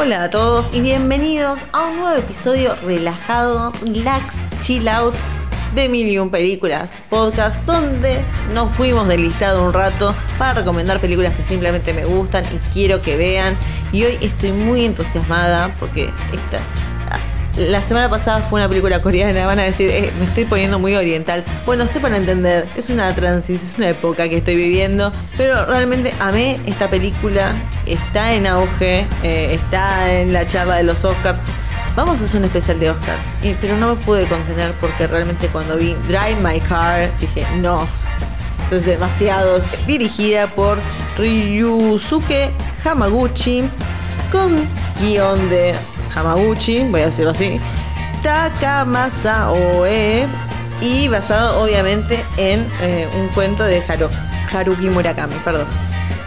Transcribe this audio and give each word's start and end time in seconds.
Hola 0.00 0.24
a 0.24 0.30
todos 0.30 0.70
y 0.72 0.80
bienvenidos 0.80 1.60
a 1.72 1.84
un 1.84 2.00
nuevo 2.00 2.16
episodio 2.16 2.74
relajado, 2.76 3.70
relax, 3.82 4.36
chill 4.62 4.88
out 4.88 5.14
de 5.74 5.90
Mil 5.90 6.08
y 6.08 6.18
Un 6.18 6.30
Películas, 6.30 6.90
podcast 7.10 7.54
donde 7.66 8.18
nos 8.54 8.72
fuimos 8.72 9.06
del 9.08 9.24
listado 9.24 9.62
un 9.62 9.74
rato 9.74 10.14
para 10.38 10.54
recomendar 10.54 11.02
películas 11.02 11.34
que 11.34 11.44
simplemente 11.44 11.92
me 11.92 12.06
gustan 12.06 12.44
y 12.46 12.56
quiero 12.72 13.02
que 13.02 13.18
vean. 13.18 13.58
Y 13.92 14.04
hoy 14.04 14.16
estoy 14.22 14.52
muy 14.52 14.86
entusiasmada 14.86 15.76
porque 15.78 16.04
esta, 16.32 16.60
la 17.56 17.82
semana 17.82 18.08
pasada 18.08 18.40
fue 18.40 18.60
una 18.60 18.68
película 18.68 19.00
coreana, 19.02 19.46
van 19.46 19.58
a 19.58 19.64
decir, 19.64 19.90
eh, 19.90 20.12
me 20.18 20.24
estoy 20.24 20.44
poniendo 20.44 20.78
muy 20.78 20.94
oriental. 20.94 21.44
Bueno, 21.66 21.86
sepan 21.86 22.14
entender, 22.14 22.68
es 22.76 22.90
una 22.90 23.14
transición, 23.14 23.70
es 23.70 23.78
una 23.78 23.88
época 23.88 24.28
que 24.28 24.38
estoy 24.38 24.56
viviendo, 24.56 25.12
pero 25.36 25.66
realmente 25.66 26.12
amé 26.20 26.60
esta 26.66 26.88
película, 26.88 27.52
está 27.86 28.34
en 28.34 28.46
auge, 28.46 29.06
eh, 29.22 29.54
está 29.54 30.12
en 30.12 30.32
la 30.32 30.46
charla 30.46 30.76
de 30.76 30.84
los 30.84 31.04
Oscars. 31.04 31.38
Vamos 31.96 32.20
a 32.20 32.24
hacer 32.24 32.38
un 32.38 32.44
especial 32.44 32.78
de 32.78 32.90
Oscars, 32.90 33.22
pero 33.60 33.76
no 33.76 33.96
me 33.96 34.02
pude 34.02 34.24
contener 34.26 34.72
porque 34.80 35.06
realmente 35.08 35.48
cuando 35.48 35.76
vi 35.76 35.94
Drive 36.06 36.36
My 36.40 36.60
Car 36.60 37.10
dije, 37.18 37.44
no, 37.56 37.86
esto 38.62 38.76
es 38.76 38.86
demasiado. 38.86 39.60
Dirigida 39.88 40.46
por 40.46 40.78
Ryusuke 41.18 42.52
Hamaguchi, 42.84 43.68
con 44.30 44.56
guion 45.00 45.50
de 45.50 45.74
Hamaguchi, 46.14 46.84
voy 46.90 47.02
a 47.02 47.06
decirlo 47.06 47.30
así, 47.30 47.60
Takamasa 48.22 49.50
Oe 49.50 50.26
y 50.80 51.08
basado 51.08 51.62
obviamente 51.62 52.24
en 52.36 52.66
eh, 52.80 53.08
un 53.18 53.28
cuento 53.28 53.64
de 53.64 53.82
Haruki 54.52 54.88
Murakami, 54.88 55.34
perdón. 55.44 55.66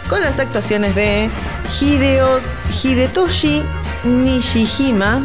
Con 0.09 0.21
las 0.21 0.37
actuaciones 0.37 0.95
de 0.95 1.29
Hideo, 1.79 2.39
Hidetoshi 2.83 3.63
Nishijima, 4.03 5.21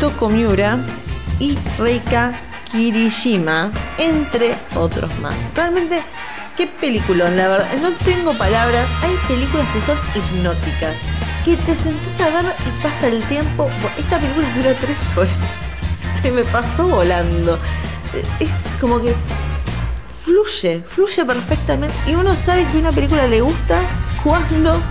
Tokomiura 0.00 0.78
y 1.38 1.56
Reika 1.78 2.34
Kirishima, 2.70 3.70
entre 3.98 4.54
otros 4.74 5.16
más. 5.20 5.34
Realmente, 5.54 6.02
qué 6.56 6.66
peliculón, 6.66 7.36
la 7.36 7.48
verdad. 7.48 7.68
No 7.80 7.92
tengo 8.04 8.36
palabras. 8.36 8.86
Hay 9.02 9.14
películas 9.28 9.66
que 9.72 9.80
son 9.80 9.96
hipnóticas 10.14 10.96
que 11.46 11.56
te 11.58 11.76
sentís 11.76 12.20
a 12.20 12.42
ver 12.42 12.52
y 12.66 12.82
pasa 12.82 13.06
el 13.06 13.22
tiempo. 13.28 13.70
Esta 13.96 14.18
película 14.18 14.48
dura 14.56 14.74
tres 14.80 15.00
horas. 15.16 15.32
Se 16.20 16.32
me 16.32 16.42
pasó 16.42 16.88
volando. 16.88 17.56
Es 18.40 18.50
como 18.80 19.00
que 19.00 19.14
fluye, 20.24 20.82
fluye 20.88 21.24
perfectamente. 21.24 21.94
Y 22.08 22.16
uno 22.16 22.34
sabe 22.34 22.66
que 22.66 22.78
una 22.78 22.90
película 22.90 23.28
le 23.28 23.42
gusta 23.42 23.80
cuando 24.24 24.82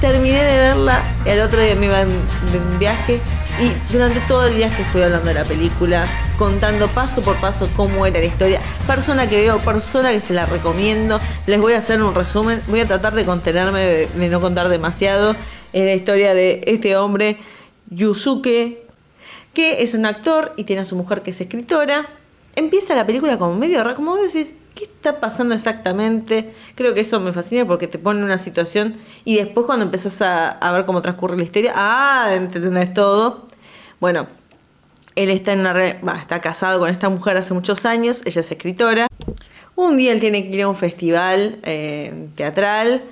terminé 0.00 0.44
de 0.44 0.58
verla. 0.58 1.02
El 1.24 1.40
otro 1.40 1.60
día 1.60 1.74
me 1.74 1.86
iba 1.86 2.02
en, 2.02 2.78
viaje 2.78 3.20
y 3.60 3.92
durante 3.92 4.20
todo 4.28 4.46
el 4.46 4.54
viaje 4.54 4.82
estoy 4.82 5.02
hablando 5.02 5.26
de 5.26 5.34
la 5.34 5.44
película, 5.44 6.06
contando 6.38 6.86
paso 6.88 7.20
por 7.22 7.34
paso 7.36 7.68
cómo 7.74 8.06
era 8.06 8.20
la 8.20 8.26
historia. 8.26 8.60
Persona 8.86 9.28
que 9.28 9.38
veo, 9.38 9.58
persona 9.58 10.12
que 10.12 10.20
se 10.20 10.34
la 10.34 10.46
recomiendo. 10.46 11.18
Les 11.48 11.60
voy 11.60 11.72
a 11.72 11.78
hacer 11.78 12.00
un 12.00 12.14
resumen. 12.14 12.62
Voy 12.68 12.78
a 12.78 12.86
tratar 12.86 13.14
de 13.14 13.24
contenerme, 13.24 13.80
de 13.80 14.28
no 14.28 14.40
contar 14.40 14.68
demasiado 14.68 15.34
es 15.76 15.84
la 15.84 15.94
historia 15.94 16.32
de 16.32 16.62
este 16.66 16.96
hombre, 16.96 17.36
Yusuke, 17.90 18.78
que 19.52 19.82
es 19.82 19.92
un 19.92 20.06
actor 20.06 20.54
y 20.56 20.64
tiene 20.64 20.82
a 20.82 20.84
su 20.86 20.96
mujer 20.96 21.20
que 21.20 21.32
es 21.32 21.40
escritora. 21.40 22.08
Empieza 22.54 22.94
la 22.94 23.04
película 23.04 23.36
como 23.36 23.54
medio 23.56 23.84
raro, 23.84 23.94
como 23.94 24.12
vos 24.12 24.32
decís, 24.32 24.54
¿qué 24.74 24.84
está 24.84 25.20
pasando 25.20 25.54
exactamente? 25.54 26.54
Creo 26.76 26.94
que 26.94 27.00
eso 27.00 27.20
me 27.20 27.34
fascina 27.34 27.66
porque 27.66 27.88
te 27.88 27.98
pone 27.98 28.20
en 28.20 28.24
una 28.24 28.38
situación 28.38 28.96
y 29.26 29.36
después 29.36 29.66
cuando 29.66 29.84
empezás 29.84 30.22
a, 30.22 30.72
ver 30.72 30.86
cómo 30.86 31.02
transcurre 31.02 31.36
la 31.36 31.42
historia, 31.42 31.74
ah, 31.76 32.30
entendés 32.32 32.94
todo. 32.94 33.46
Bueno, 34.00 34.28
él 35.14 35.28
está, 35.28 35.52
en 35.52 35.60
una 35.60 35.78
está 36.18 36.40
casado 36.40 36.80
con 36.80 36.88
esta 36.88 37.10
mujer 37.10 37.36
hace 37.36 37.52
muchos 37.52 37.84
años, 37.84 38.22
ella 38.24 38.40
es 38.40 38.50
escritora. 38.50 39.08
Un 39.74 39.98
día 39.98 40.12
él 40.12 40.20
tiene 40.20 40.42
que 40.48 40.56
ir 40.56 40.62
a 40.62 40.68
un 40.68 40.74
festival 40.74 41.58
eh, 41.64 42.28
teatral 42.34 43.02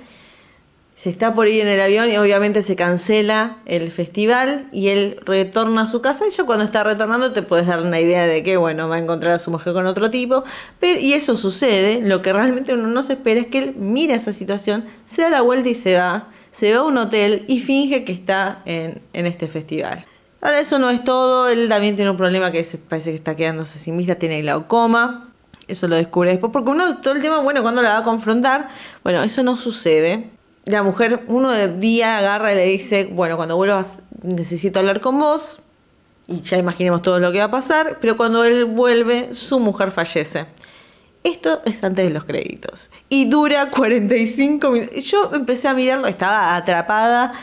se 0.95 1.09
está 1.09 1.33
por 1.33 1.49
ir 1.49 1.61
en 1.61 1.67
el 1.67 1.81
avión 1.81 2.09
y 2.09 2.15
obviamente 2.15 2.61
se 2.61 2.77
cancela 2.77 3.57
el 3.65 3.91
festival 3.91 4.69
y 4.71 4.87
él 4.87 5.19
retorna 5.25 5.81
a 5.81 5.87
su 5.87 5.99
casa. 5.99 6.23
Y 6.25 6.31
ya 6.31 6.45
cuando 6.45 6.63
está 6.63 6.85
retornando 6.85 7.33
te 7.33 7.41
puedes 7.41 7.67
dar 7.67 7.81
una 7.81 7.99
idea 7.99 8.25
de 8.25 8.41
que 8.43 8.55
bueno 8.55 8.87
va 8.87 8.95
a 8.95 8.99
encontrar 8.99 9.33
a 9.33 9.39
su 9.39 9.51
mujer 9.51 9.73
con 9.73 9.85
otro 9.87 10.09
tipo. 10.09 10.45
Pero, 10.79 11.01
y 11.01 11.11
eso 11.11 11.35
sucede. 11.35 11.99
Lo 12.01 12.21
que 12.21 12.31
realmente 12.31 12.73
uno 12.73 12.87
no 12.87 13.03
se 13.03 13.13
espera 13.13 13.41
es 13.41 13.47
que 13.47 13.57
él 13.57 13.75
mira 13.75 14.15
esa 14.15 14.31
situación 14.31 14.85
se 15.05 15.23
da 15.23 15.29
la 15.29 15.41
vuelta 15.41 15.67
y 15.67 15.75
se 15.75 15.95
va. 15.95 16.29
Se 16.53 16.71
va 16.73 16.79
a 16.79 16.83
un 16.83 16.97
hotel 16.97 17.43
y 17.49 17.59
finge 17.59 18.05
que 18.05 18.13
está 18.13 18.61
en, 18.63 19.01
este 19.11 19.49
festival. 19.49 20.05
Ahora 20.41 20.61
eso 20.61 20.79
no 20.79 20.89
es 20.89 21.03
todo. 21.03 21.49
Él 21.49 21.67
también 21.67 21.97
tiene 21.97 22.09
un 22.09 22.17
problema 22.17 22.53
que 22.53 22.63
se, 22.63 22.77
parece 22.77 23.09
que 23.09 23.17
está 23.17 23.35
quedándose 23.35 23.79
sin 23.79 23.97
vista 23.97 24.15
tiene 24.15 24.41
glaucoma. 24.41 25.33
Eso 25.67 25.89
lo 25.89 25.97
descubre 25.97 26.29
después 26.29 26.53
porque 26.53 26.69
uno 26.69 26.99
todo 26.99 27.15
el 27.15 27.21
tema 27.21 27.41
bueno 27.41 27.63
cuando 27.63 27.81
la 27.81 27.95
va 27.95 27.99
a 27.99 28.03
confrontar 28.03 28.69
bueno 29.03 29.23
eso 29.23 29.41
no 29.41 29.57
sucede 29.57 30.29
la 30.65 30.83
mujer 30.83 31.23
uno 31.27 31.51
de 31.51 31.77
día 31.77 32.17
agarra 32.17 32.53
y 32.53 32.55
le 32.55 32.65
dice, 32.65 33.09
bueno, 33.11 33.37
cuando 33.37 33.55
vuelvas 33.55 33.97
necesito 34.23 34.79
hablar 34.79 34.99
con 34.99 35.19
vos, 35.19 35.59
y 36.27 36.41
ya 36.41 36.57
imaginemos 36.57 37.01
todo 37.01 37.19
lo 37.19 37.31
que 37.31 37.37
va 37.37 37.45
a 37.45 37.51
pasar, 37.51 37.99
pero 38.01 38.17
cuando 38.17 38.43
él 38.43 38.65
vuelve, 38.65 39.35
su 39.35 39.59
mujer 39.59 39.91
fallece. 39.91 40.47
Esto 41.23 41.61
es 41.65 41.83
antes 41.83 42.07
de 42.07 42.13
los 42.13 42.23
créditos. 42.23 42.91
Y 43.09 43.25
dura 43.25 43.69
45 43.69 44.71
minutos. 44.71 45.03
Yo 45.05 45.31
empecé 45.33 45.67
a 45.67 45.73
mirarlo, 45.73 46.07
estaba 46.07 46.55
atrapada 46.55 47.33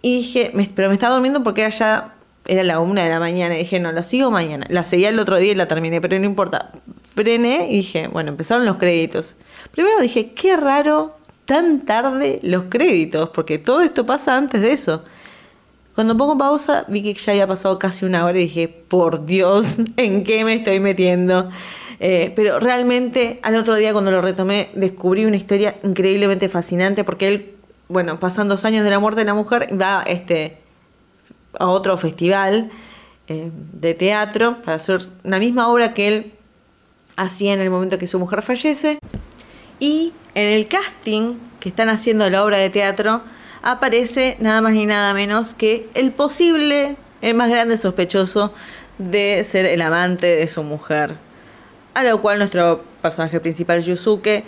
y 0.00 0.16
dije, 0.16 0.52
pero 0.74 0.88
me 0.88 0.94
estaba 0.94 1.14
durmiendo 1.14 1.42
porque 1.42 1.62
era 1.62 1.70
ya 1.70 2.14
era 2.46 2.64
la 2.64 2.80
una 2.80 3.04
de 3.04 3.10
la 3.10 3.20
mañana. 3.20 3.54
Y 3.54 3.58
dije, 3.58 3.78
no, 3.78 3.92
la 3.92 4.02
sigo 4.02 4.30
mañana. 4.30 4.66
La 4.68 4.82
seguía 4.82 5.08
el 5.08 5.18
otro 5.18 5.38
día 5.38 5.52
y 5.52 5.54
la 5.54 5.68
terminé, 5.68 6.00
pero 6.00 6.18
no 6.18 6.24
importa. 6.24 6.72
Frené 7.14 7.68
y 7.70 7.76
dije, 7.76 8.08
bueno, 8.08 8.30
empezaron 8.30 8.66
los 8.66 8.76
créditos. 8.76 9.36
Primero 9.70 10.00
dije, 10.00 10.32
qué 10.32 10.56
raro 10.56 11.16
tan 11.44 11.84
tarde 11.84 12.40
los 12.42 12.64
créditos, 12.68 13.30
porque 13.30 13.58
todo 13.58 13.82
esto 13.82 14.06
pasa 14.06 14.36
antes 14.36 14.60
de 14.60 14.72
eso. 14.72 15.02
Cuando 15.94 16.16
pongo 16.16 16.38
pausa, 16.38 16.84
vi 16.88 17.02
que 17.02 17.14
ya 17.14 17.32
había 17.32 17.46
pasado 17.46 17.78
casi 17.78 18.06
una 18.06 18.24
hora 18.24 18.38
y 18.38 18.44
dije, 18.44 18.68
por 18.68 19.26
Dios, 19.26 19.76
¿en 19.96 20.24
qué 20.24 20.44
me 20.44 20.54
estoy 20.54 20.80
metiendo? 20.80 21.50
Eh, 22.00 22.32
pero 22.34 22.58
realmente 22.58 23.38
al 23.42 23.56
otro 23.56 23.76
día 23.76 23.92
cuando 23.92 24.10
lo 24.10 24.22
retomé, 24.22 24.70
descubrí 24.74 25.24
una 25.24 25.36
historia 25.36 25.76
increíblemente 25.82 26.48
fascinante, 26.48 27.04
porque 27.04 27.28
él, 27.28 27.54
bueno, 27.88 28.18
pasan 28.18 28.48
dos 28.48 28.64
años 28.64 28.84
de 28.84 28.90
la 28.90 28.98
muerte 28.98 29.20
de 29.20 29.26
la 29.26 29.34
mujer, 29.34 29.68
va 29.80 30.02
este, 30.06 30.58
a 31.58 31.68
otro 31.68 31.96
festival 31.96 32.70
eh, 33.28 33.50
de 33.52 33.94
teatro 33.94 34.62
para 34.62 34.78
hacer 34.78 35.00
una 35.22 35.38
misma 35.38 35.68
obra 35.68 35.94
que 35.94 36.08
él 36.08 36.32
hacía 37.16 37.52
en 37.52 37.60
el 37.60 37.70
momento 37.70 37.98
que 37.98 38.06
su 38.06 38.18
mujer 38.18 38.42
fallece. 38.42 38.98
Y 39.82 40.12
en 40.36 40.46
el 40.46 40.68
casting 40.68 41.38
que 41.58 41.68
están 41.68 41.88
haciendo 41.88 42.30
la 42.30 42.44
obra 42.44 42.58
de 42.58 42.70
teatro 42.70 43.20
aparece 43.62 44.36
nada 44.38 44.60
más 44.60 44.74
ni 44.74 44.86
nada 44.86 45.12
menos 45.12 45.56
que 45.56 45.88
el 45.94 46.12
posible, 46.12 46.94
el 47.20 47.34
más 47.34 47.50
grande 47.50 47.76
sospechoso 47.76 48.54
de 48.98 49.42
ser 49.42 49.66
el 49.66 49.82
amante 49.82 50.36
de 50.36 50.46
su 50.46 50.62
mujer. 50.62 51.16
A 51.94 52.04
lo 52.04 52.22
cual 52.22 52.38
nuestro 52.38 52.84
personaje 53.02 53.40
principal, 53.40 53.82
Yusuke, 53.82 54.44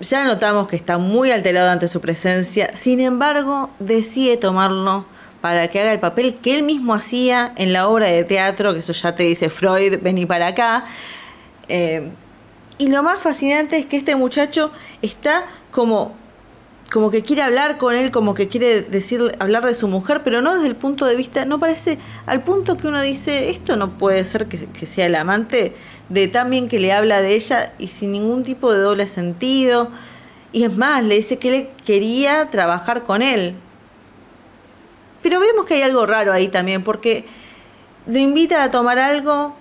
ya 0.00 0.24
notamos 0.24 0.68
que 0.68 0.76
está 0.76 0.98
muy 0.98 1.30
alterado 1.30 1.70
ante 1.70 1.88
su 1.88 2.02
presencia, 2.02 2.68
sin 2.76 3.00
embargo 3.00 3.70
decide 3.78 4.36
tomarlo 4.36 5.06
para 5.40 5.68
que 5.68 5.80
haga 5.80 5.92
el 5.92 6.00
papel 6.00 6.34
que 6.42 6.54
él 6.54 6.62
mismo 6.62 6.92
hacía 6.92 7.54
en 7.56 7.72
la 7.72 7.88
obra 7.88 8.08
de 8.08 8.22
teatro, 8.22 8.74
que 8.74 8.80
eso 8.80 8.92
ya 8.92 9.16
te 9.16 9.22
dice 9.22 9.48
Freud, 9.48 10.00
vení 10.02 10.26
para 10.26 10.48
acá. 10.48 10.84
Eh, 11.70 12.10
y 12.78 12.88
lo 12.88 13.02
más 13.02 13.18
fascinante 13.18 13.76
es 13.76 13.86
que 13.86 13.96
este 13.96 14.14
muchacho 14.16 14.70
está 15.02 15.46
como, 15.72 16.14
como 16.92 17.10
que 17.10 17.22
quiere 17.22 17.42
hablar 17.42 17.76
con 17.76 17.94
él, 17.94 18.10
como 18.10 18.34
que 18.34 18.48
quiere 18.48 18.82
decir, 18.82 19.36
hablar 19.40 19.66
de 19.66 19.74
su 19.74 19.88
mujer, 19.88 20.22
pero 20.22 20.40
no 20.40 20.54
desde 20.54 20.68
el 20.68 20.76
punto 20.76 21.04
de 21.04 21.16
vista, 21.16 21.44
no 21.44 21.58
parece 21.58 21.98
al 22.26 22.44
punto 22.44 22.76
que 22.76 22.86
uno 22.86 23.02
dice, 23.02 23.50
esto 23.50 23.76
no 23.76 23.98
puede 23.98 24.24
ser 24.24 24.46
que, 24.46 24.66
que 24.66 24.86
sea 24.86 25.06
el 25.06 25.16
amante 25.16 25.74
de 26.08 26.28
tan 26.28 26.50
bien 26.50 26.68
que 26.68 26.78
le 26.78 26.92
habla 26.92 27.20
de 27.20 27.34
ella 27.34 27.72
y 27.78 27.88
sin 27.88 28.12
ningún 28.12 28.44
tipo 28.44 28.72
de 28.72 28.80
doble 28.80 29.08
sentido. 29.08 29.90
Y 30.52 30.64
es 30.64 30.76
más, 30.76 31.04
le 31.04 31.16
dice 31.16 31.38
que 31.38 31.54
él 31.54 31.68
quería 31.84 32.48
trabajar 32.50 33.04
con 33.04 33.22
él. 33.22 33.54
Pero 35.22 35.40
vemos 35.40 35.66
que 35.66 35.74
hay 35.74 35.82
algo 35.82 36.06
raro 36.06 36.32
ahí 36.32 36.48
también, 36.48 36.82
porque 36.82 37.26
lo 38.06 38.18
invita 38.18 38.62
a 38.62 38.70
tomar 38.70 38.98
algo 38.98 39.54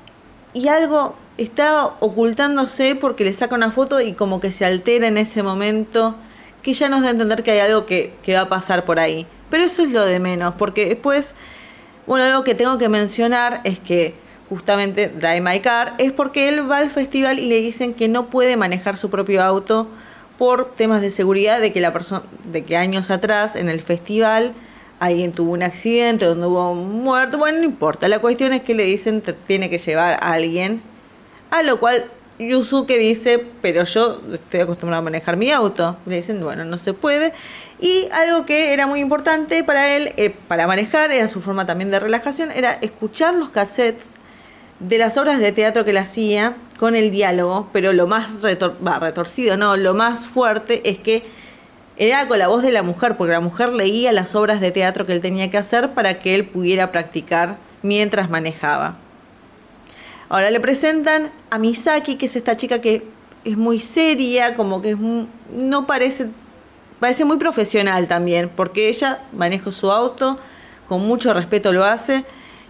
y 0.53 0.69
algo 0.69 1.15
está 1.37 1.85
ocultándose 1.99 2.95
porque 2.95 3.23
le 3.23 3.33
saca 3.33 3.55
una 3.55 3.71
foto 3.71 4.01
y 4.01 4.13
como 4.13 4.39
que 4.39 4.51
se 4.51 4.65
altera 4.65 5.07
en 5.07 5.17
ese 5.17 5.43
momento, 5.43 6.15
que 6.61 6.73
ya 6.73 6.89
nos 6.89 7.01
da 7.01 7.07
a 7.07 7.11
entender 7.11 7.43
que 7.43 7.51
hay 7.51 7.59
algo 7.59 7.85
que, 7.85 8.13
va 8.29 8.41
a 8.41 8.49
pasar 8.49 8.85
por 8.85 8.99
ahí. 8.99 9.27
Pero 9.49 9.63
eso 9.63 9.83
es 9.83 9.91
lo 9.91 10.03
de 10.03 10.19
menos, 10.19 10.55
porque 10.55 10.87
después, 10.87 11.33
bueno, 12.05 12.25
algo 12.25 12.43
que 12.43 12.55
tengo 12.55 12.77
que 12.77 12.89
mencionar 12.89 13.61
es 13.63 13.79
que 13.79 14.15
justamente 14.49 15.09
Drive 15.09 15.41
My 15.41 15.59
Car 15.59 15.93
es 15.97 16.11
porque 16.11 16.47
él 16.47 16.69
va 16.69 16.77
al 16.77 16.89
festival 16.89 17.39
y 17.39 17.47
le 17.47 17.61
dicen 17.61 17.93
que 17.93 18.07
no 18.07 18.29
puede 18.29 18.57
manejar 18.57 18.97
su 18.97 19.09
propio 19.09 19.43
auto 19.43 19.87
por 20.37 20.73
temas 20.75 21.01
de 21.01 21.11
seguridad 21.11 21.59
de 21.59 21.73
que 21.73 21.81
la 21.81 21.93
persona 21.93 22.23
de 22.51 22.63
que 22.63 22.77
años 22.77 23.09
atrás 23.09 23.55
en 23.55 23.69
el 23.69 23.79
festival 23.79 24.53
alguien 24.99 25.31
tuvo 25.31 25.51
un 25.51 25.63
accidente 25.63 26.25
donde 26.25 26.47
hubo 26.47 26.71
un 26.71 27.03
muerto, 27.03 27.37
bueno, 27.37 27.59
no 27.59 27.65
importa, 27.65 28.07
la 28.07 28.19
cuestión 28.19 28.53
es 28.53 28.61
que 28.61 28.73
le 28.73 28.83
dicen 28.83 29.21
te 29.21 29.33
tiene 29.33 29.69
que 29.69 29.77
llevar 29.77 30.13
a 30.13 30.33
alguien, 30.33 30.81
a 31.49 31.63
lo 31.63 31.79
cual 31.79 32.09
Yusuke 32.39 32.97
dice, 32.99 33.43
pero 33.61 33.83
yo 33.83 34.21
estoy 34.31 34.59
acostumbrado 34.59 35.01
a 35.01 35.03
manejar 35.03 35.37
mi 35.37 35.51
auto. 35.51 35.97
Le 36.05 36.17
dicen, 36.17 36.43
bueno, 36.43 36.65
no 36.65 36.77
se 36.77 36.93
puede. 36.93 37.33
Y 37.79 38.07
algo 38.11 38.45
que 38.45 38.73
era 38.73 38.85
muy 38.85 38.99
importante 38.99 39.63
para 39.63 39.95
él, 39.95 40.13
eh, 40.17 40.33
para 40.47 40.67
manejar, 40.67 41.11
era 41.11 41.27
su 41.27 41.41
forma 41.41 41.65
también 41.65 41.89
de 41.89 41.99
relajación, 41.99 42.51
era 42.51 42.73
escuchar 42.73 43.33
los 43.33 43.49
cassettes 43.49 44.05
de 44.79 44.97
las 44.99 45.17
obras 45.17 45.39
de 45.39 45.51
teatro 45.51 45.83
que 45.83 45.91
él 45.91 45.97
hacía 45.97 46.55
con 46.77 46.95
el 46.95 47.09
diálogo, 47.09 47.69
pero 47.73 47.93
lo 47.93 48.05
más 48.05 48.27
retorcido, 49.01 49.57
no, 49.57 49.75
lo 49.75 49.95
más 49.95 50.27
fuerte 50.27 50.87
es 50.87 50.99
que 50.99 51.23
era 51.97 52.27
con 52.27 52.37
la 52.37 52.47
voz 52.47 52.61
de 52.61 52.71
la 52.71 52.83
mujer, 52.83 53.17
porque 53.17 53.33
la 53.33 53.39
mujer 53.39 53.73
leía 53.73 54.11
las 54.11 54.35
obras 54.35 54.61
de 54.61 54.69
teatro 54.69 55.07
que 55.07 55.13
él 55.13 55.21
tenía 55.21 55.49
que 55.49 55.57
hacer 55.57 55.95
para 55.95 56.19
que 56.19 56.35
él 56.35 56.47
pudiera 56.47 56.91
practicar 56.91 57.57
mientras 57.81 58.29
manejaba. 58.29 58.97
Ahora 60.29 60.51
le 60.51 60.59
presentan 60.59 61.31
a 61.49 61.57
Misaki, 61.57 62.15
que 62.15 62.25
es 62.25 62.35
esta 62.35 62.57
chica 62.57 62.81
que 62.81 63.07
es 63.45 63.57
muy 63.57 63.79
seria, 63.79 64.55
como 64.55 64.81
que 64.81 64.97
no 65.53 65.87
parece, 65.87 66.27
parece 66.99 67.23
muy 67.23 67.37
profesional 67.37 68.07
también, 68.07 68.49
porque 68.53 68.89
ella 68.89 69.19
maneja 69.31 69.71
su 69.71 69.89
auto, 69.89 70.37
con 70.89 71.07
mucho 71.07 71.33
respeto 71.33 71.71
lo 71.71 71.85
hace, 71.85 72.25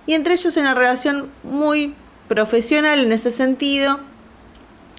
y 0.06 0.14
entre 0.14 0.34
ellos 0.34 0.56
una 0.58 0.76
relación 0.76 1.30
muy 1.44 1.96
profesional 2.28 3.00
en 3.00 3.12
ese 3.12 3.32
sentido, 3.32 4.00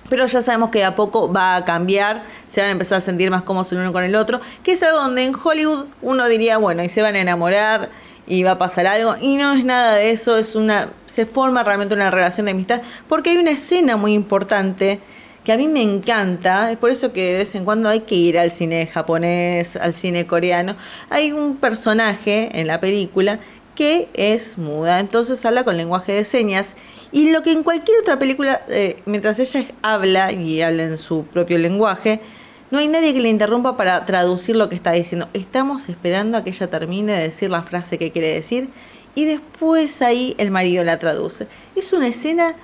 pero 0.08 0.26
ya 0.26 0.42
sabemos 0.42 0.70
que 0.70 0.78
de 0.78 0.84
a 0.86 0.96
poco 0.96 1.32
va 1.32 1.54
a 1.54 1.64
cambiar, 1.64 2.22
se 2.48 2.60
van 2.60 2.68
a 2.68 2.72
empezar 2.72 2.98
a 2.98 3.00
sentir 3.00 3.30
más 3.30 3.42
cómodos 3.42 3.70
el 3.72 3.78
uno 3.78 3.92
con 3.92 4.02
el 4.02 4.16
otro, 4.16 4.40
que 4.64 4.72
es 4.72 4.82
algo 4.82 4.98
donde 4.98 5.24
en 5.24 5.34
Hollywood 5.34 5.86
uno 6.02 6.26
diría, 6.26 6.58
bueno, 6.58 6.82
y 6.82 6.88
se 6.88 7.02
van 7.02 7.14
a 7.14 7.20
enamorar 7.20 7.90
y 8.28 8.42
va 8.42 8.52
a 8.52 8.58
pasar 8.58 8.86
algo. 8.86 9.16
Y 9.20 9.36
no 9.36 9.54
es 9.54 9.64
nada 9.64 9.94
de 9.94 10.10
eso, 10.10 10.36
es 10.36 10.54
una. 10.54 10.90
se 11.06 11.26
forma 11.26 11.62
realmente 11.64 11.94
una 11.94 12.10
relación 12.10 12.46
de 12.46 12.52
amistad. 12.52 12.82
Porque 13.08 13.30
hay 13.30 13.38
una 13.38 13.52
escena 13.52 13.96
muy 13.96 14.12
importante 14.12 15.00
que 15.44 15.52
a 15.52 15.56
mí 15.56 15.66
me 15.66 15.82
encanta. 15.82 16.70
Es 16.70 16.76
por 16.76 16.90
eso 16.90 17.12
que 17.12 17.32
de 17.32 17.38
vez 17.38 17.54
en 17.54 17.64
cuando 17.64 17.88
hay 17.88 18.00
que 18.00 18.14
ir 18.14 18.38
al 18.38 18.50
cine 18.50 18.86
japonés, 18.86 19.76
al 19.76 19.94
cine 19.94 20.26
coreano. 20.26 20.76
Hay 21.08 21.32
un 21.32 21.56
personaje 21.56 22.50
en 22.52 22.66
la 22.66 22.80
película 22.80 23.40
que 23.74 24.08
es 24.14 24.58
muda, 24.58 24.98
entonces 24.98 25.44
habla 25.46 25.62
con 25.62 25.76
lenguaje 25.76 26.12
de 26.12 26.24
señas. 26.24 26.74
Y 27.12 27.30
lo 27.30 27.42
que 27.42 27.52
en 27.52 27.62
cualquier 27.62 28.00
otra 28.00 28.18
película, 28.18 28.62
eh, 28.68 29.00
mientras 29.06 29.38
ella 29.38 29.64
habla 29.82 30.32
y 30.32 30.60
habla 30.60 30.82
en 30.82 30.98
su 30.98 31.24
propio 31.24 31.56
lenguaje, 31.58 32.20
no 32.70 32.78
hay 32.78 32.88
nadie 32.88 33.14
que 33.14 33.20
le 33.20 33.30
interrumpa 33.30 33.76
para 33.76 34.04
traducir 34.04 34.56
lo 34.56 34.68
que 34.68 34.74
está 34.74 34.92
diciendo. 34.92 35.28
Estamos 35.32 35.88
esperando 35.88 36.36
a 36.36 36.44
que 36.44 36.50
ella 36.50 36.68
termine 36.68 37.12
de 37.12 37.22
decir 37.22 37.50
la 37.50 37.62
frase 37.62 37.98
que 37.98 38.10
quiere 38.10 38.32
decir 38.34 38.68
y 39.14 39.24
después 39.24 40.02
ahí 40.02 40.34
el 40.38 40.50
marido 40.50 40.84
la 40.84 40.98
traduce. 40.98 41.46
Es 41.74 41.92
una 41.92 42.08
escena 42.08 42.54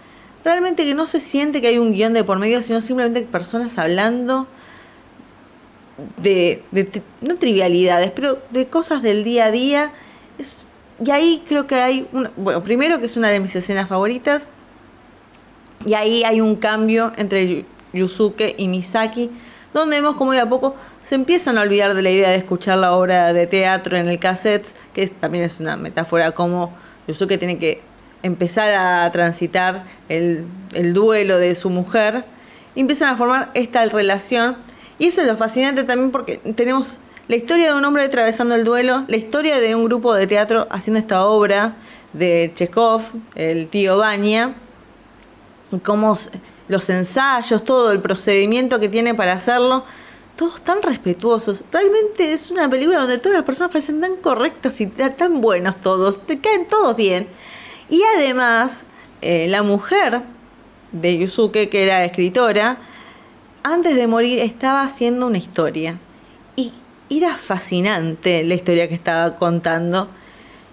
realmente 0.44 0.84
que 0.84 0.94
no 0.94 1.06
se 1.06 1.20
siente 1.20 1.62
que 1.62 1.68
hay 1.68 1.78
un 1.78 1.92
guion 1.92 2.12
de 2.12 2.22
por 2.22 2.38
medio, 2.38 2.60
sino 2.60 2.80
simplemente 2.80 3.22
personas 3.22 3.78
hablando 3.78 4.46
de, 6.18 6.62
no 7.22 7.36
trivialidades, 7.36 8.10
pero 8.10 8.38
de 8.50 8.66
cosas 8.66 9.02
del 9.02 9.24
día 9.24 9.46
a 9.46 9.50
día. 9.50 9.92
y 11.04 11.10
ahí 11.10 11.42
creo 11.48 11.66
que 11.66 11.76
hay, 11.76 12.08
bueno, 12.36 12.62
primero 12.62 13.00
que 13.00 13.06
es 13.06 13.16
una 13.16 13.30
de 13.30 13.40
mis 13.40 13.56
escenas 13.56 13.88
favoritas, 13.88 14.50
y 15.86 15.94
ahí 15.94 16.24
hay 16.24 16.40
un 16.40 16.56
cambio 16.56 17.12
entre 17.16 17.64
Yusuke 17.92 18.54
y 18.56 18.68
Misaki 18.68 19.30
donde 19.74 19.96
vemos 19.96 20.14
como 20.14 20.32
de 20.32 20.40
a 20.40 20.48
poco 20.48 20.76
se 21.04 21.16
empiezan 21.16 21.58
a 21.58 21.62
olvidar 21.62 21.94
de 21.94 22.00
la 22.00 22.10
idea 22.10 22.30
de 22.30 22.36
escuchar 22.36 22.78
la 22.78 22.92
obra 22.92 23.32
de 23.32 23.46
teatro 23.46 23.98
en 23.98 24.08
el 24.08 24.18
cassette, 24.18 24.66
que 24.94 25.08
también 25.08 25.44
es 25.44 25.60
una 25.60 25.76
metáfora 25.76 26.32
como 26.32 26.72
Yusuke 27.06 27.36
tiene 27.36 27.58
que 27.58 27.82
empezar 28.22 28.72
a 28.72 29.10
transitar 29.10 29.84
el, 30.08 30.46
duelo 30.94 31.38
de 31.38 31.54
su 31.54 31.68
mujer, 31.68 32.24
y 32.74 32.80
empiezan 32.80 33.12
a 33.12 33.16
formar 33.16 33.50
esta 33.54 33.84
relación. 33.84 34.56
Y 34.98 35.08
eso 35.08 35.20
es 35.20 35.26
lo 35.26 35.36
fascinante 35.36 35.84
también 35.84 36.10
porque 36.10 36.38
tenemos 36.56 37.00
la 37.28 37.36
historia 37.36 37.72
de 37.72 37.78
un 37.78 37.84
hombre 37.84 38.04
atravesando 38.04 38.54
el 38.54 38.64
duelo, 38.64 39.04
la 39.08 39.16
historia 39.16 39.58
de 39.58 39.74
un 39.74 39.84
grupo 39.84 40.14
de 40.14 40.26
teatro 40.26 40.66
haciendo 40.70 41.00
esta 41.00 41.26
obra 41.26 41.74
de 42.12 42.50
Chekhov, 42.54 43.02
el 43.34 43.68
tío 43.68 43.98
Baña, 43.98 44.54
cómo 45.78 46.16
los 46.68 46.90
ensayos, 46.90 47.64
todo 47.64 47.92
el 47.92 48.00
procedimiento 48.00 48.80
que 48.80 48.88
tiene 48.88 49.14
para 49.14 49.32
hacerlo, 49.32 49.84
todos 50.36 50.60
tan 50.62 50.82
respetuosos. 50.82 51.64
Realmente 51.70 52.32
es 52.32 52.50
una 52.50 52.68
película 52.68 53.00
donde 53.00 53.18
todas 53.18 53.36
las 53.36 53.44
personas 53.44 53.72
parecen 53.72 54.00
tan 54.00 54.16
correctas 54.16 54.80
y 54.80 54.86
tan 54.86 55.40
buenos 55.40 55.80
todos, 55.80 56.26
te 56.26 56.38
caen 56.38 56.66
todos 56.66 56.96
bien. 56.96 57.28
Y 57.88 58.02
además, 58.16 58.80
eh, 59.20 59.46
la 59.48 59.62
mujer 59.62 60.22
de 60.92 61.18
Yusuke, 61.18 61.68
que 61.68 61.82
era 61.84 62.04
escritora, 62.04 62.78
antes 63.62 63.96
de 63.96 64.06
morir 64.06 64.38
estaba 64.40 64.82
haciendo 64.82 65.26
una 65.26 65.38
historia. 65.38 65.98
Y 66.56 66.72
era 67.10 67.36
fascinante 67.36 68.42
la 68.42 68.54
historia 68.54 68.88
que 68.88 68.94
estaba 68.94 69.36
contando. 69.36 70.08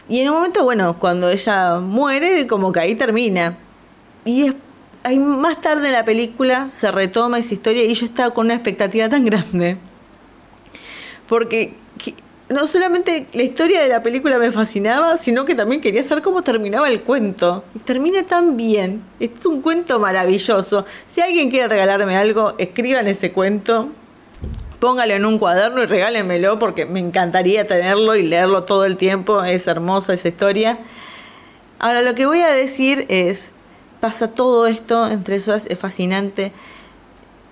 Y 0.09 0.19
en 0.19 0.29
un 0.29 0.35
momento, 0.35 0.63
bueno, 0.63 0.97
cuando 0.99 1.29
ella 1.29 1.79
muere, 1.79 2.47
como 2.47 2.71
que 2.71 2.79
ahí 2.79 2.95
termina. 2.95 3.57
Y 4.25 4.43
después 4.43 4.70
hay 5.03 5.19
más 5.19 5.61
tarde 5.61 5.87
en 5.87 5.93
la 5.93 6.05
película 6.05 6.69
se 6.69 6.91
retoma 6.91 7.39
esa 7.39 7.53
historia 7.53 7.83
y 7.83 7.93
yo 7.93 8.05
estaba 8.05 8.33
con 8.33 8.47
una 8.47 8.55
expectativa 8.55 9.09
tan 9.09 9.25
grande. 9.25 9.77
Porque 11.27 11.75
no 12.49 12.67
solamente 12.67 13.27
la 13.33 13.43
historia 13.43 13.81
de 13.81 13.87
la 13.87 14.03
película 14.03 14.37
me 14.37 14.51
fascinaba, 14.51 15.17
sino 15.17 15.45
que 15.45 15.55
también 15.55 15.81
quería 15.81 16.03
saber 16.03 16.23
cómo 16.23 16.41
terminaba 16.41 16.89
el 16.89 17.01
cuento. 17.01 17.63
Y 17.73 17.79
termina 17.79 18.23
tan 18.23 18.57
bien. 18.57 19.03
Es 19.19 19.45
un 19.45 19.61
cuento 19.61 19.99
maravilloso. 19.99 20.85
Si 21.07 21.21
alguien 21.21 21.49
quiere 21.49 21.67
regalarme 21.67 22.17
algo, 22.17 22.53
escriban 22.57 23.07
ese 23.07 23.31
cuento. 23.31 23.89
Póngalo 24.79 25.13
en 25.13 25.25
un 25.25 25.39
cuaderno 25.39 25.81
y 25.83 25.85
regálenmelo 25.85 26.59
porque 26.59 26.85
me 26.85 26.99
encantaría 26.99 27.65
tenerlo 27.67 28.15
y 28.15 28.23
leerlo 28.23 28.63
todo 28.63 28.85
el 28.85 28.97
tiempo. 28.97 29.43
Es 29.43 29.67
hermosa 29.67 30.13
esa 30.13 30.27
historia. 30.27 30.79
Ahora 31.79 32.01
lo 32.01 32.13
que 32.15 32.25
voy 32.25 32.41
a 32.41 32.49
decir 32.49 33.05
es, 33.09 33.50
pasa 34.01 34.27
todo 34.29 34.67
esto, 34.67 35.07
entre 35.07 35.37
eso 35.37 35.55
es, 35.55 35.67
fascinante. 35.79 36.51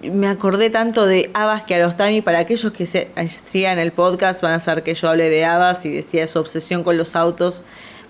Me 0.02 0.28
acordé 0.28 0.70
tanto 0.70 1.06
de 1.06 1.30
Abbas 1.34 1.64
que 1.64 1.76
Arostami, 1.76 2.22
para 2.22 2.40
aquellos 2.40 2.74
que 2.74 2.86
se, 2.86 3.12
sigan 3.46 3.80
el 3.80 3.92
podcast 3.92 4.42
van 4.42 4.54
a 4.54 4.60
saber 4.60 4.84
que 4.84 4.94
yo 4.94 5.10
hablé 5.10 5.30
de 5.30 5.46
Abbas 5.46 5.86
y 5.86 5.90
decía 5.90 6.28
su 6.28 6.40
obsesión 6.40 6.84
con 6.84 6.98
los 6.98 7.16
autos, 7.16 7.64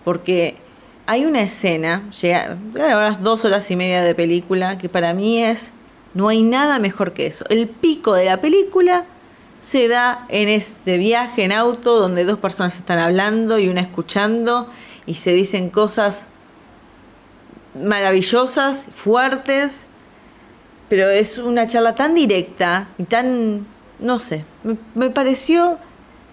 porque 0.03 0.57
hay 1.05 1.25
una 1.25 1.41
escena, 1.41 2.09
llega 2.21 2.57
a 3.07 3.11
dos 3.11 3.43
horas 3.43 3.69
y 3.69 3.75
media 3.75 4.03
de 4.03 4.15
película, 4.15 4.77
que 4.77 4.87
para 4.87 5.13
mí 5.13 5.43
es, 5.43 5.73
no 6.13 6.29
hay 6.29 6.41
nada 6.41 6.79
mejor 6.79 7.13
que 7.13 7.27
eso. 7.27 7.45
El 7.49 7.67
pico 7.67 8.13
de 8.13 8.25
la 8.25 8.39
película 8.39 9.05
se 9.59 9.87
da 9.87 10.25
en 10.29 10.47
ese 10.47 10.97
viaje 10.97 11.43
en 11.43 11.51
auto 11.51 11.99
donde 11.99 12.23
dos 12.23 12.39
personas 12.39 12.77
están 12.77 12.99
hablando 12.99 13.59
y 13.59 13.67
una 13.67 13.81
escuchando 13.81 14.69
y 15.05 15.15
se 15.15 15.33
dicen 15.33 15.69
cosas 15.69 16.27
maravillosas, 17.73 18.87
fuertes, 18.95 19.85
pero 20.89 21.07
es 21.09 21.37
una 21.37 21.67
charla 21.67 21.95
tan 21.95 22.15
directa 22.15 22.87
y 22.97 23.03
tan, 23.03 23.65
no 23.99 24.19
sé, 24.19 24.43
me, 24.95 25.09
pareció 25.11 25.77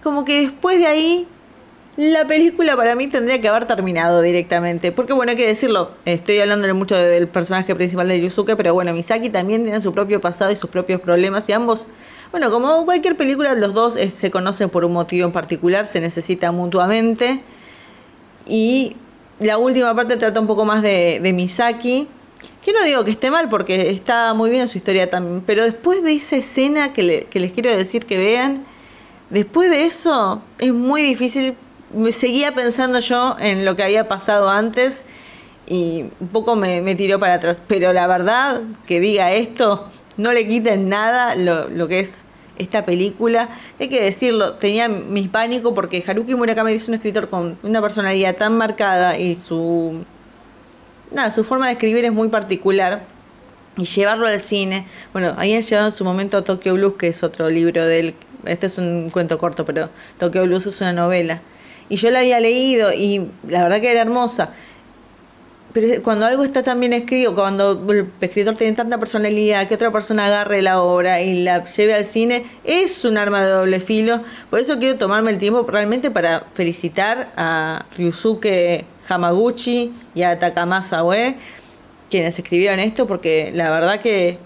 como 0.01 0.25
que 0.25 0.41
después 0.41 0.79
de 0.79 0.87
ahí 0.87 1.27
la 1.95 2.25
película 2.25 2.75
para 2.75 2.95
mí 2.95 3.07
tendría 3.07 3.39
que 3.41 3.47
haber 3.47 3.65
terminado 3.65 4.21
directamente. 4.21 4.91
Porque 4.91 5.13
bueno, 5.13 5.31
hay 5.31 5.35
que 5.35 5.47
decirlo, 5.47 5.91
estoy 6.05 6.39
hablándole 6.39 6.73
mucho 6.73 6.95
del 6.95 7.27
personaje 7.27 7.73
principal 7.75 8.07
de 8.07 8.21
Yusuke, 8.21 8.55
pero 8.55 8.73
bueno, 8.73 8.93
Misaki 8.93 9.29
también 9.29 9.63
tiene 9.63 9.81
su 9.81 9.93
propio 9.93 10.21
pasado 10.21 10.51
y 10.51 10.55
sus 10.55 10.69
propios 10.69 11.01
problemas 11.01 11.47
y 11.49 11.53
ambos, 11.53 11.87
bueno, 12.31 12.51
como 12.51 12.85
cualquier 12.85 13.15
película, 13.15 13.53
los 13.55 13.73
dos 13.73 13.95
eh, 13.95 14.11
se 14.11 14.31
conocen 14.31 14.69
por 14.69 14.85
un 14.85 14.93
motivo 14.93 15.25
en 15.25 15.33
particular, 15.33 15.85
se 15.85 15.99
necesitan 15.99 16.55
mutuamente. 16.55 17.41
Y 18.47 18.95
la 19.39 19.57
última 19.57 19.95
parte 19.95 20.17
trata 20.17 20.39
un 20.39 20.47
poco 20.47 20.65
más 20.65 20.81
de, 20.81 21.31
Misaki. 21.33 22.07
Que 22.63 22.73
no 22.73 22.83
digo 22.83 23.03
que 23.05 23.11
esté 23.11 23.31
mal 23.31 23.47
porque 23.49 23.89
está 23.91 24.33
muy 24.33 24.49
bien 24.49 24.67
su 24.67 24.77
historia 24.77 25.09
también. 25.09 25.41
Pero 25.45 25.63
después 25.63 26.03
de 26.03 26.13
esa 26.13 26.35
escena 26.35 26.93
que, 26.93 27.27
les 27.31 27.51
quiero 27.53 27.75
decir 27.75 28.05
que 28.05 28.17
vean, 28.17 28.65
después 29.29 29.69
de 29.69 29.85
eso 29.85 30.41
es 30.59 30.73
muy 30.73 31.01
difícil. 31.01 31.55
Me 31.93 32.11
seguía 32.11 32.53
pensando 32.53 32.99
yo 32.99 33.37
en 33.39 33.63
lo 33.63 33.75
que 33.75 33.83
había 33.83 34.09
pasado 34.09 34.49
antes 34.49 35.03
y 35.65 36.05
un 36.19 36.27
poco 36.27 36.55
me, 36.55 36.95
tiró 36.95 37.19
para 37.19 37.35
atrás. 37.35 37.61
Pero 37.65 37.93
la 37.93 38.05
verdad, 38.07 38.61
que 38.85 38.99
diga 38.99 39.31
esto, 39.31 39.87
no 40.17 40.33
le 40.33 40.47
quiten 40.47 40.89
nada 40.89 41.35
lo 41.35 41.87
que 41.87 42.01
es 42.01 42.21
esta 42.57 42.85
película. 42.85 43.49
Hay 43.79 43.87
que 43.87 44.01
decirlo, 44.01 44.53
tenía 44.53 44.87
mis 44.89 45.27
pánico 45.29 45.73
porque 45.73 46.03
Haruki 46.05 46.35
Murakami 46.35 46.73
es 46.73 46.87
un 46.87 46.95
escritor 46.95 47.29
con 47.29 47.57
una 47.63 47.81
personalidad 47.81 48.35
tan 48.35 48.57
marcada 48.57 49.17
y 49.17 49.35
su 49.35 50.03
nada, 51.11 51.31
su 51.31 51.43
forma 51.43 51.67
de 51.67 51.73
escribir 51.73 52.05
es 52.05 52.11
muy 52.11 52.29
particular. 52.29 53.03
Y 53.77 53.85
llevarlo 53.85 54.25
al 54.25 54.39
cine, 54.39 54.87
bueno, 55.13 55.35
habían 55.37 55.61
llevado 55.61 55.89
en 55.89 55.93
su 55.93 56.03
momento 56.03 56.37
a 56.37 56.43
Tokyo 56.43 56.73
Blues, 56.73 56.95
que 56.97 57.09
es 57.09 57.21
otro 57.21 57.47
libro 57.47 57.85
de 57.85 57.99
él. 57.99 58.15
Este 58.45 58.65
es 58.65 58.79
un 58.79 59.11
cuento 59.11 59.37
corto, 59.37 59.65
pero 59.65 59.89
Tokyo 60.17 60.43
Blues 60.45 60.65
es 60.65 60.81
una 60.81 60.93
novela. 60.93 61.41
y 61.89 61.95
yo 61.95 62.09
la 62.09 62.19
había 62.19 62.39
leído 62.39 62.91
y 62.91 63.29
la 63.47 63.63
verdad 63.63 63.79
que 63.79 63.91
era 63.91 64.01
hermosa. 64.01 64.51
Pero 65.73 66.01
cuando 66.01 66.25
algo 66.25 66.43
está 66.43 66.63
tan 66.63 66.79
bien 66.79 66.93
escrito, 66.93 67.35
cuando 67.35 67.85
el 67.89 68.07
escritor 68.21 68.55
tiene 68.55 68.75
tanta 68.75 68.97
personalidad 68.97 69.67
que 69.67 69.75
otra 69.75 69.91
persona 69.91 70.25
agarre 70.25 70.61
la 70.61 70.81
obra 70.81 71.21
y 71.21 71.43
la 71.43 71.65
lleve 71.65 71.93
al 71.93 72.05
cine, 72.05 72.45
es 72.63 73.03
un 73.05 73.17
arma 73.17 73.45
de 73.45 73.51
doble 73.51 73.79
filo. 73.79 74.21
Por 74.49 74.59
eso 74.59 74.79
quiero 74.79 74.97
tomarme 74.97 75.31
el 75.31 75.37
tiempo 75.37 75.63
realmente 75.67 76.09
para 76.09 76.45
felicitar 76.53 77.31
a 77.35 77.85
Ryusuke 77.95 78.85
Hamaguchi 79.07 79.93
y 80.15 80.21
a 80.23 80.39
Takamasa 80.39 81.03
Ue, 81.03 81.35
quienes 82.09 82.39
escribieron 82.39 82.79
esto, 82.79 83.05
porque 83.05 83.51
la 83.53 83.69
verdad 83.69 83.99
que 83.99 84.39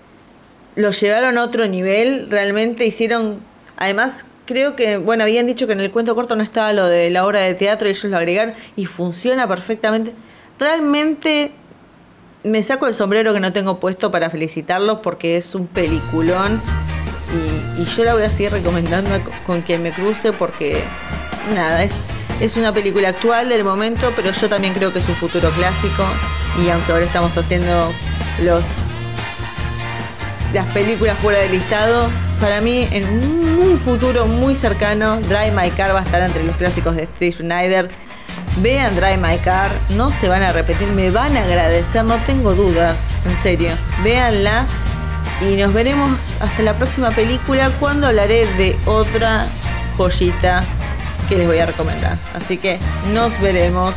lo 0.76 0.92
llevaron 0.92 1.38
a 1.38 1.44
otro 1.44 1.68
nivel, 1.68 2.30
realmente 2.30 2.86
hicieron, 2.86 3.40
además 3.78 4.26
creo 4.46 4.76
que, 4.76 4.98
bueno, 4.98 5.24
habían 5.24 5.48
dicho 5.48 5.68
que 5.68 5.74
en 5.74 5.80
el 5.80 5.92
cuento 5.92 6.16
corto 6.16 6.36
no 6.36 6.44
estaba 6.44 6.74
lo 6.74 6.88
de 6.88 7.10
la 7.10 7.26
obra 7.26 7.42
de 7.42 7.54
teatro 7.54 7.88
y 7.88 7.92
ellos 7.92 8.06
lo 8.06 8.18
agregaron 8.18 8.54
y 8.76 8.86
funciona 8.86 9.48
perfectamente. 9.48 10.14
Realmente 10.62 11.54
me 12.44 12.62
saco 12.62 12.86
el 12.86 12.94
sombrero 12.94 13.34
que 13.34 13.40
no 13.40 13.52
tengo 13.52 13.80
puesto 13.80 14.12
para 14.12 14.30
felicitarlos 14.30 15.00
porque 15.02 15.36
es 15.36 15.56
un 15.56 15.66
peliculón 15.66 16.62
y, 17.80 17.84
yo 17.84 18.04
la 18.04 18.14
voy 18.14 18.22
a 18.22 18.30
seguir 18.30 18.52
recomendando 18.52 19.10
con 19.48 19.64
quien 19.64 19.82
me 19.82 19.92
cruce 19.92 20.32
porque, 20.34 20.80
nada, 21.56 21.82
es, 21.82 21.96
es 22.40 22.58
una 22.58 22.72
película 22.72 23.10
actual 23.10 23.50
del 23.50 23.64
momento, 23.64 24.14
pero 24.16 24.32
yo 24.32 24.50
también 24.50 24.76
creo 24.76 24.94
que 24.94 25.00
es 25.00 25.10
un 25.10 25.16
futuro 25.16 25.50
clásico 25.50 26.04
y 26.64 26.70
aunque 26.70 26.92
ahora 26.92 27.06
estamos 27.06 27.36
haciendo 27.36 27.92
los 28.44 28.64
las 30.54 30.68
películas 30.74 31.18
fuera 31.18 31.40
del 31.40 31.54
listado, 31.54 32.08
para 32.40 32.62
mí 32.62 32.88
en 32.92 33.04
un 33.06 33.80
futuro 33.80 34.28
muy 34.28 34.54
cercano, 34.54 35.22
Drive 35.22 35.54
My 35.54 35.72
Car 35.72 35.96
va 35.96 36.02
a 36.02 36.04
estar 36.04 36.22
entre 36.22 36.44
los 36.44 36.56
clásicos 36.58 36.96
de 36.96 37.08
Steve 37.16 37.32
Schneider. 37.32 37.90
Vean 38.58 38.96
Drive 38.96 39.18
My 39.18 39.38
Car, 39.38 39.72
no 39.90 40.12
se 40.12 40.28
van 40.28 40.44
a 40.44 40.52
repetir, 40.52 40.88
me 40.90 41.10
van 41.10 41.38
a 41.38 41.44
agradecer, 41.44 42.04
no 42.04 42.18
tengo 42.26 42.54
dudas, 42.54 42.98
en 43.26 43.38
serio. 43.42 43.72
Véanla 44.04 44.66
y 45.42 45.56
nos 45.56 45.74
veremos 45.74 46.38
hasta 46.40 46.62
la 46.62 46.74
próxima 46.74 47.12
película 47.12 47.72
cuando 47.80 48.08
hablaré 48.08 48.46
de 48.58 48.78
otra 48.86 49.48
joyita 49.98 50.64
que 51.30 51.38
les 51.38 51.48
voy 51.48 51.60
a 51.60 51.66
recomendar. 51.66 52.18
Así 52.36 52.58
que 52.58 52.78
nos 53.14 53.40
veremos. 53.40 53.96